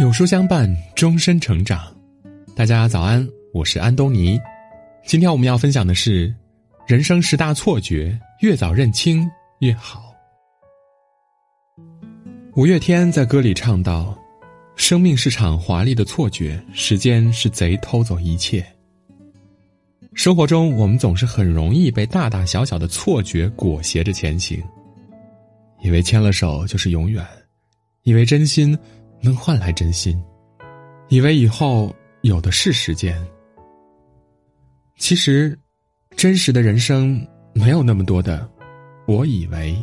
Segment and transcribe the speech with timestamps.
[0.00, 1.94] 有书相伴，终身成长。
[2.56, 4.40] 大家早安，我是安东尼。
[5.04, 6.34] 今天我们要分享的是
[6.86, 10.14] 人生十大错觉，越早认清越好。
[12.56, 14.18] 五月天在歌里唱到
[14.74, 18.64] ：“生命是场华丽的错觉，时间是贼偷走一切。”
[20.16, 24.62] 生活中，我们总是很容易被大大小小的错觉裹挟着前行，
[25.82, 27.22] 以为牵了手就是永远，
[28.04, 28.74] 以为真心。
[29.20, 30.22] 能换来真心，
[31.08, 33.20] 以为以后有的是时间。
[34.96, 35.58] 其实，
[36.16, 38.48] 真实的人生没有那么多的
[39.06, 39.76] “我以为”。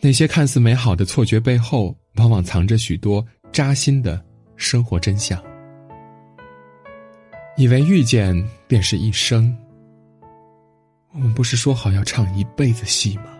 [0.00, 4.24] 那些看似美好的错觉背后，往往藏着许多扎心的
[4.56, 5.42] 生活真相。
[7.56, 8.36] 以为遇见
[8.68, 9.56] 便是一生，
[11.12, 13.35] 我们不是说好要唱一辈子戏吗？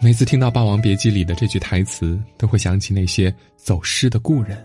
[0.00, 4.64] 每次听到《霸王别姬》里的这句台词，都会想起那些走失的故人。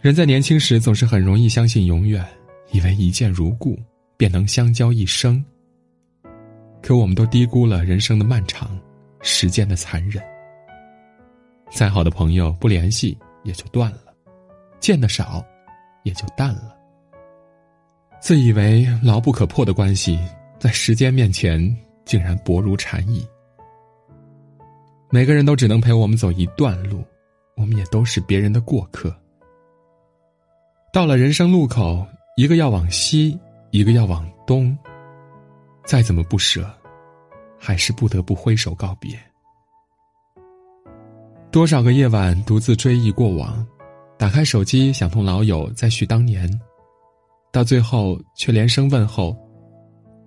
[0.00, 2.24] 人在年轻时总是很容易相信永远，
[2.70, 3.76] 以为一见如故
[4.16, 5.44] 便能相交一生。
[6.80, 8.78] 可我们都低估了人生的漫长，
[9.22, 10.22] 时间的残忍。
[11.72, 14.14] 再好的朋友不联系也就断了，
[14.78, 15.44] 见得少
[16.04, 16.76] 也就淡了。
[18.20, 20.16] 自以为牢不可破的关系，
[20.60, 23.26] 在时间面前竟然薄如蝉翼。
[25.12, 27.02] 每个人都只能陪我们走一段路，
[27.56, 29.12] 我们也都是别人的过客。
[30.92, 33.36] 到了人生路口，一个要往西，
[33.72, 34.76] 一个要往东，
[35.84, 36.64] 再怎么不舍，
[37.58, 39.18] 还是不得不挥手告别。
[41.50, 43.66] 多少个夜晚独自追忆过往，
[44.16, 46.48] 打开手机想同老友再续当年，
[47.50, 49.36] 到最后却连声问候，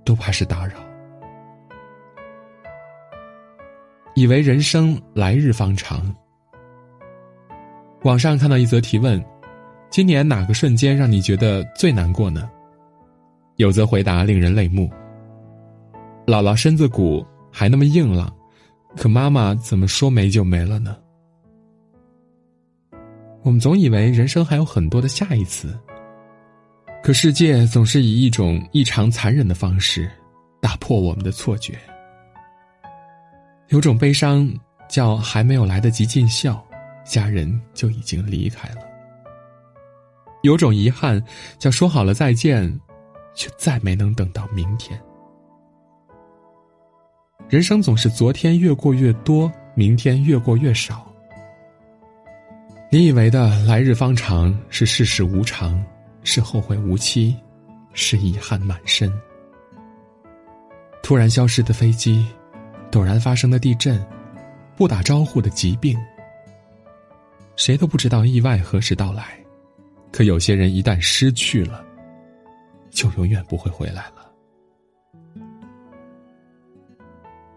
[0.04, 0.93] 都怕是打扰。
[4.16, 6.14] 以为人生来日方长。
[8.04, 9.24] 网上看到一则提问：
[9.90, 12.50] 今年哪个瞬间让你觉得最难过呢？
[13.58, 14.90] 有则回答令人泪目。
[16.26, 18.34] 姥姥身子骨还那么硬朗，
[18.96, 20.98] 可妈妈怎么说没就没了呢？
[23.42, 25.78] 我们总以为人生还有很多的下一次，
[27.04, 30.10] 可世界总是以一种异常残忍的方式
[30.62, 31.78] 打破我们的错觉。
[33.74, 34.48] 有种悲伤
[34.88, 36.64] 叫还没有来得及尽孝，
[37.04, 38.82] 家人就已经离开了；
[40.44, 41.20] 有种遗憾
[41.58, 42.72] 叫说好了再见，
[43.34, 45.02] 却再没能等到明天。
[47.50, 51.12] 人生总是昨天越过越多，明天越过越少。
[52.92, 55.84] 你以为的来日方长，是世事无常，
[56.22, 57.36] 是后会无期，
[57.94, 59.12] 是遗憾满身。
[61.02, 62.24] 突然消失的飞机。
[62.94, 64.00] 陡然发生的地震，
[64.78, 65.98] 不打招呼的疾病，
[67.56, 69.36] 谁都不知道意外何时到来。
[70.12, 71.84] 可有些人一旦失去了，
[72.92, 74.32] 就永远不会回来了。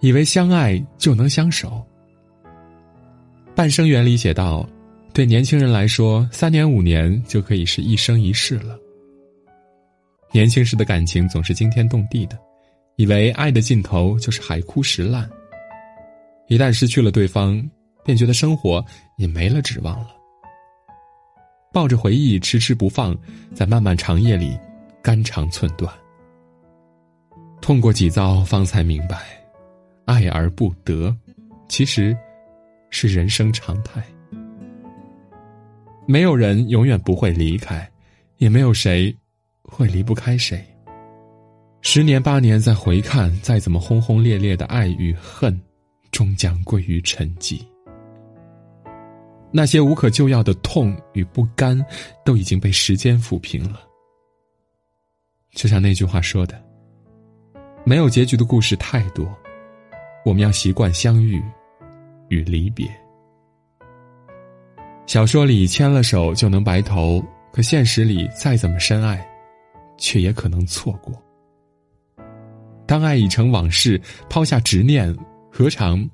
[0.00, 1.84] 以为相爱就能相守，
[3.54, 4.66] 《半生缘》里写道
[5.12, 8.78] ：“对年轻人来说，三年五年就可以是一生一世了。”
[10.32, 12.38] 年轻时的感情总是惊天动地的。
[12.96, 15.28] 以为爱的尽头就是海枯石烂，
[16.48, 17.62] 一旦失去了对方，
[18.04, 18.84] 便觉得生活
[19.18, 20.08] 也没了指望了。
[21.74, 23.14] 抱着回忆迟迟不放，
[23.54, 24.58] 在漫漫长夜里
[25.02, 25.92] 肝肠寸断。
[27.60, 29.18] 痛过几遭，方才明白，
[30.06, 31.14] 爱而不得，
[31.68, 32.16] 其实
[32.88, 34.02] 是人生常态。
[36.06, 37.86] 没有人永远不会离开，
[38.38, 39.14] 也没有谁
[39.62, 40.64] 会离不开谁。
[41.88, 45.56] 十年八年再回看，再怎么轰轰烈烈的爱与恨，
[46.10, 47.64] 终将归于沉寂。
[49.52, 51.80] 那些无可救药的痛与不甘，
[52.24, 53.82] 都已经被时间抚平了。
[55.52, 56.60] 就像那句话说的
[57.86, 59.24] ：“没有结局的故事太多，
[60.24, 61.40] 我们要习惯相遇
[62.28, 62.90] 与离别。”
[65.06, 69.24] 小说里牵了手就能白头，可现实里再怎么深爱，
[69.96, 71.14] 却也可能错过。
[72.86, 74.00] 当爱已成往事，
[74.30, 75.14] 抛下执念，
[75.50, 76.08] 何尝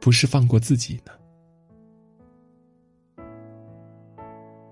[0.00, 1.12] 不是放过自己呢？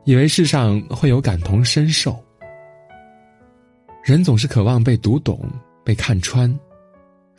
[0.04, 2.18] 以为世上会有感同身受，
[4.02, 5.48] 人总是渴望被读懂、
[5.84, 6.52] 被看穿，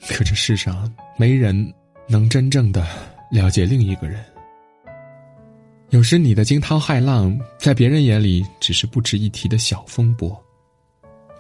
[0.08, 1.74] 可这世上没人
[2.08, 2.88] 能真正的
[3.32, 4.24] 了解另一个人。
[5.90, 10.42] 有时你的惊涛骇浪，在别人眼里只是不值一提的小风波。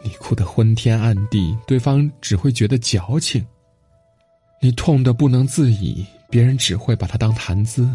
[0.03, 3.41] 你哭得昏天暗地，对方只会觉得矫情；
[4.61, 7.89] 你痛得不能自已，别人只会把它当谈资。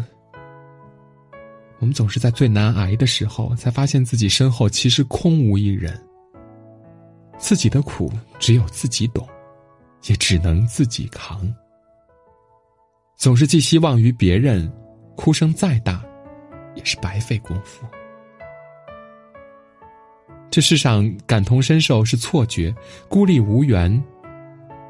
[1.77, 5.97] 我们总是在最难挨的时候，才发现自己身后其实空无一人。
[7.37, 9.25] 自己的苦只有自己懂，
[10.07, 11.53] 也只能自己扛。
[13.15, 14.69] 总是寄希望于别人，
[15.15, 16.03] 哭声再大，
[16.75, 17.85] 也是白费功夫。
[20.51, 22.73] 这世上感同身受是错觉，
[23.07, 24.03] 孤立无援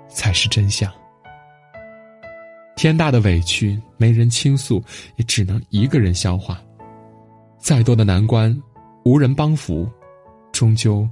[0.07, 0.91] 才是真相。
[2.75, 4.81] 天大的委屈没人倾诉，
[5.17, 6.61] 也只能一个人消化。
[7.57, 8.57] 再多的难关，
[9.03, 9.85] 无人帮扶，
[10.53, 11.07] 终究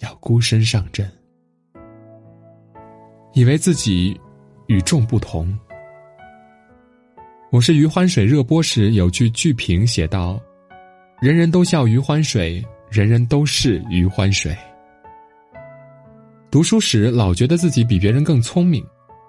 [0.00, 1.10] 要孤身上阵。
[3.32, 4.18] 以为自己
[4.66, 5.58] 与众不同。
[7.50, 10.38] 我是余欢水热播时有句剧评写道
[11.22, 14.56] ：“人人都笑余欢水，人人都是余欢水。”
[16.50, 18.84] 读书时老觉得自己比别人更聪明，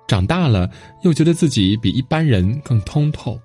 [0.08, 0.70] 长大了
[1.02, 3.40] 又觉得自己比一般人更通透。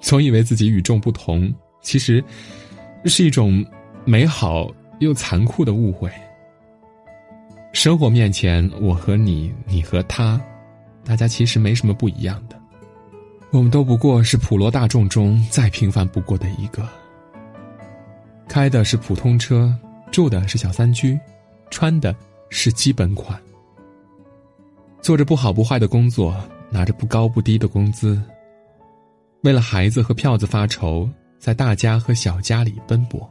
[0.00, 2.22] 总以为自己与众不同，其实
[3.06, 3.64] 是一种
[4.04, 4.70] 美好
[5.00, 6.10] 又残酷的误会。
[7.72, 10.40] 生活面前，我和你，你和他，
[11.04, 12.60] 大家其实没什么不一样的。
[13.50, 16.86] 我们都不过是普罗大众中再平凡不过的一个。
[18.48, 19.74] 开的是普通车，
[20.12, 21.18] 住的是小三居，
[21.70, 22.14] 穿的
[22.50, 23.40] 是基本款，
[25.00, 26.36] 做着不好不坏的工作，
[26.70, 28.22] 拿着不高不低的工资。
[29.42, 31.08] 为了孩子和票子发愁，
[31.38, 33.28] 在大家和小家里奔波。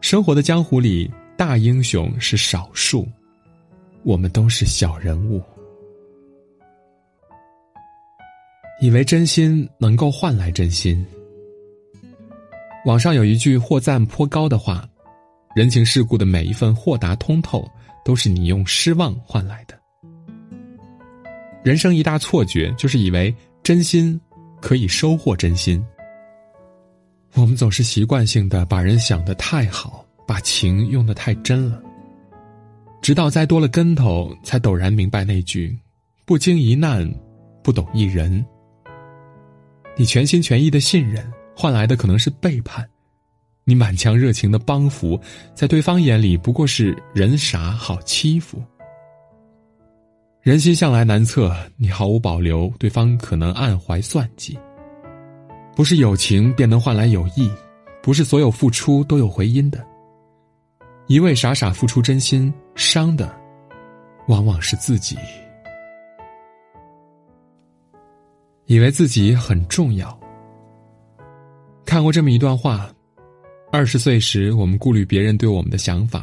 [0.00, 3.06] 生活的江湖里，大英雄是少数，
[4.02, 5.42] 我们都是小人物。
[8.80, 11.06] 以为真心能够换来真心。
[12.84, 14.88] 网上有一句获赞颇高的话
[15.54, 17.68] ：“人情世故的每一份豁达通透，
[18.04, 19.78] 都是你用失望换来的。”
[21.62, 23.34] 人生一大错觉，就是以为。
[23.62, 24.18] 真心
[24.58, 25.84] 可以收获真心。
[27.34, 31.80] 我们总是习惯性的把人想的太好，把情用的太真了。
[33.02, 35.78] 直到栽多了跟头，才陡然明白那句
[36.24, 37.08] ：“不经一难，
[37.62, 38.44] 不懂一人。”
[39.94, 42.82] 你全心全意的信任，换来的可能是背叛；
[43.64, 45.20] 你满腔热情的帮扶，
[45.54, 48.62] 在对方眼里不过是人傻好欺负。
[50.42, 54.58] 人心向来难测，你毫无保留，对方可能暗怀算计。
[55.76, 57.50] 不是友情便能换来友谊，
[58.02, 59.86] 不是所有付出都有回音的。
[61.06, 63.34] 一味傻傻付出真心，伤的
[64.28, 65.16] 往往是自己。
[68.66, 70.19] 以为自己很重要。
[71.90, 72.88] 看过这么一段话：
[73.72, 76.20] 二十岁时，我们顾虑别人对我们的想法；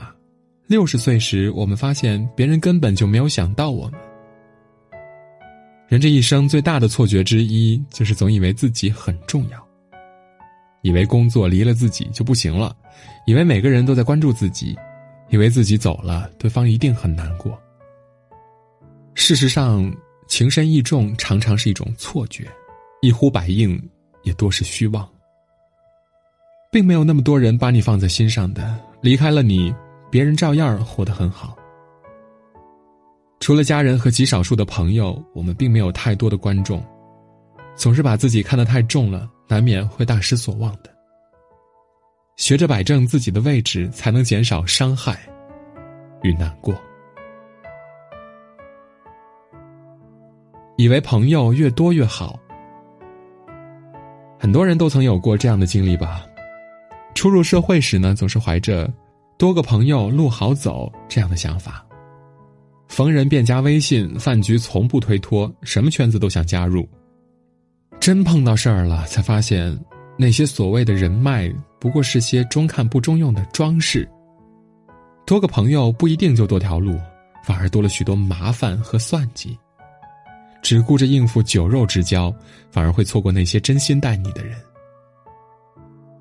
[0.66, 4.00] 六十岁时，我们发现别人根本就没有想到我们。
[5.90, 9.62] 人这一生最大的错觉之一，就是总以为自己很重要，
[10.84, 12.74] 以为工作离了自己就不行了，
[13.26, 14.74] 以为每个人都在关注自己，
[15.28, 17.62] 以为自己走了，对方一定很难过。
[19.16, 19.94] 事实上，
[20.30, 22.48] 情深意重常常是一种错觉，
[23.02, 23.78] 一呼百应
[24.24, 25.06] 也多是虚妄，
[26.78, 29.74] 并没有那么多人把你放在心上的，离开了你，
[30.12, 31.58] 别人照样活得很好。
[33.40, 36.86] 除了家人和极少数的朋友，我们并没有太多的观众。
[37.76, 40.96] 总是把自己看得太重了，难免会大失所望的。
[42.36, 45.20] 学着摆正自己的位置，才能减少伤害
[46.22, 46.80] 与难过。
[50.76, 52.40] 以为朋友越多越好，
[54.40, 56.24] 很多人都曾有过这样的经历吧？
[57.18, 58.88] 初入社会时呢，总是怀着
[59.40, 61.84] “多个朋友路好走”这样的想法。
[62.90, 66.88] 逢人便加微信，饭局从不推脱，什么圈子都想加入。
[68.00, 69.76] 真碰到事儿了，才发现
[70.16, 74.08] 那些所谓的人脉，不过是些中看不中用的装饰。
[75.26, 77.00] 多个朋友不一定就多条路，
[77.44, 79.58] 反而多了许多麻烦和算计。
[80.62, 82.32] 只顾着应付酒肉之交，
[82.70, 84.56] 反而会错过那些真心待你的人。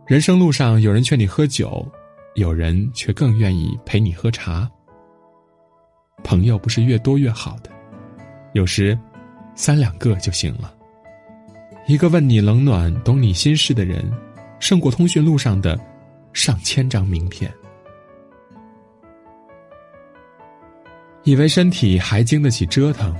[0.06, 1.84] 人生路上，有人劝你喝酒，
[2.36, 4.70] 有人却更愿意陪你喝茶。
[6.22, 7.70] 朋友不是越多越好的，
[8.52, 8.96] 有时
[9.56, 10.72] 三两个就行了。
[11.88, 14.08] 一个问你冷暖、懂你心事的人，
[14.60, 15.76] 胜过通讯录上的
[16.32, 17.52] 上千张名片。
[21.24, 23.12] 以为身体还经得起折腾，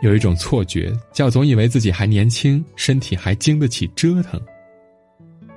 [0.00, 4.40] 有一种错觉，叫总以为自己还年轻，身体还经得起折腾。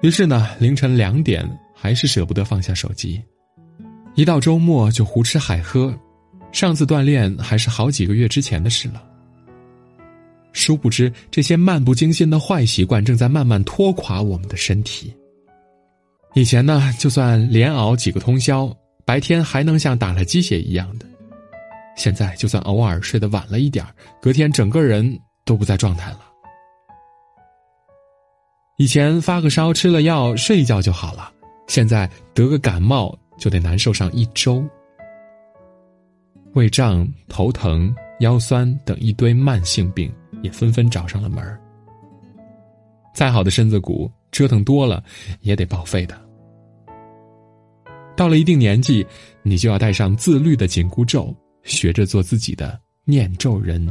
[0.01, 3.21] 于是呢，凌晨两点还是舍不得放下手机。
[4.15, 5.93] 一到周末就胡吃海喝，
[6.51, 9.03] 上次锻炼还是好几个月之前的事了。
[10.53, 15.13] 殊不知这些漫不经心的坏习惯正在慢慢拖垮我们的身体。
[16.33, 21.05] 以前呢，就算连熬几个通宵，白天还能像打了鸡血一样的；
[21.95, 23.85] 现在就算偶尔睡得晚了一点
[24.19, 26.30] 隔天整个人都不在状态了。
[28.81, 31.31] 以前发个烧吃了药睡一觉就好了，
[31.67, 34.67] 现在得个感冒就得难受上一周。
[36.53, 40.11] 胃胀、头疼、腰酸等一堆慢性病
[40.41, 41.61] 也纷纷找上了门儿
[43.13, 45.03] 再好的身子骨，折腾多了
[45.41, 46.19] 也得报废的。
[48.17, 49.05] 到了一定年纪，
[49.43, 53.87] 你就要带上自律的紧箍咒，学着做自己的念咒人。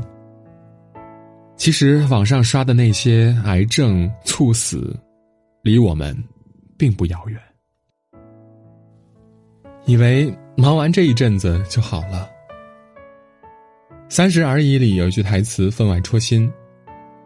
[1.60, 4.98] 其实网上刷的那些癌症猝死，
[5.60, 6.16] 离我们
[6.78, 7.38] 并不遥远。
[9.84, 12.26] 以为忙完这一阵子就好了。
[14.08, 16.50] 《三十而已》里有一句台词分外戳心：“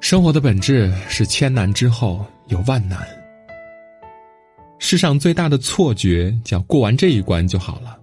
[0.02, 3.06] 生活的本质是千难之后有万难。
[4.80, 7.96] 世上最大的错觉叫过完这一关就好了。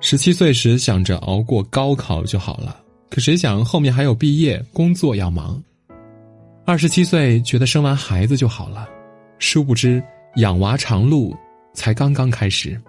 [0.00, 5.60] 十七岁时想着熬过高考就好了，可谁想后面还有毕业、工作要忙。
[6.64, 8.88] 二十七岁觉得生完孩子就好了，
[9.40, 10.02] 殊不知
[10.36, 11.36] 养娃长路
[11.74, 12.80] 才刚刚开始。”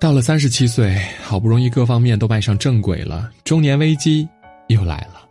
[0.00, 4.28] 到了三十七岁，好不容易各方面都迈上正轨了，中年危机
[4.66, 5.28] 又来了。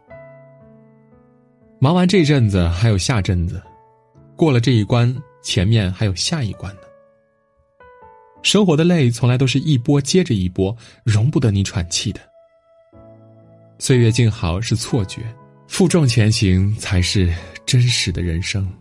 [1.77, 3.61] 忙完这阵子，还有下阵子，
[4.37, 6.81] 过了这一关，前面还有下一关呢。
[8.43, 12.21] 生活的累，从来都是一波接着一波，容不得你喘气的。
[13.81, 15.23] 岁月静好是错觉，
[15.67, 17.33] 负重前行才是
[17.65, 18.71] 真实的人生。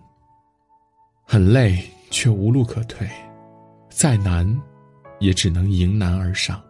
[1.25, 3.09] 很累，却无路可退，
[3.88, 4.47] 再难。
[5.21, 6.62] 也只能迎难而上。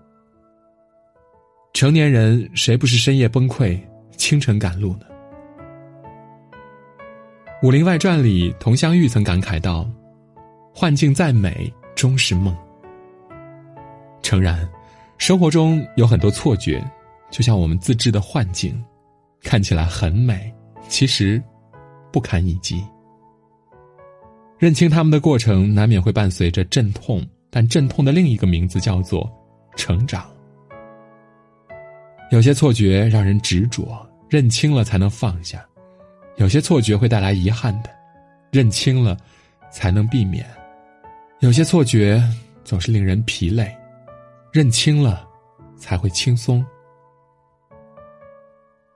[1.73, 3.81] 成年人谁不是深夜崩溃、
[4.17, 5.07] 清晨赶路呢？
[7.67, 9.89] 《武林外传》里，佟湘玉曾感慨道
[10.73, 12.57] ：“幻境再美，终是梦。”
[14.23, 14.69] 诚然，
[15.19, 16.81] 生活中有很多错觉，
[17.31, 18.83] 就像我们自制的幻境，
[19.43, 20.53] 看起来很美，
[20.89, 21.43] 其实
[22.13, 22.85] 不堪一击。
[24.59, 27.27] 认清他们的过程，难免会伴随着阵痛。
[27.53, 29.29] 但阵痛的另一个名字叫做
[29.75, 30.31] 成长。
[32.31, 35.59] 有些错觉让人执着，认清了才能放下；
[36.37, 37.91] 有些错觉会带来遗憾的，
[38.53, 39.17] 认清了
[39.69, 40.45] 才能避免；
[41.41, 42.23] 有些错觉
[42.63, 43.77] 总是令人疲累，
[44.53, 45.27] 认清了
[45.77, 46.65] 才会轻松。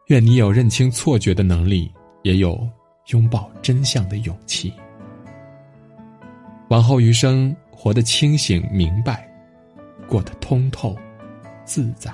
[0.06, 1.92] 愿你有认清错觉的能力，
[2.22, 2.68] 也有
[3.08, 4.72] 拥抱真相的勇气。
[6.68, 7.54] 往后余生。
[7.76, 9.28] 活得清醒明白，
[10.08, 10.96] 过得通透
[11.66, 12.10] 自在。